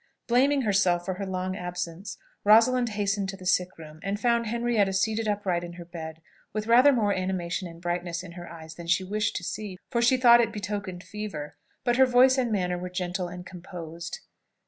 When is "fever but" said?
11.03-11.97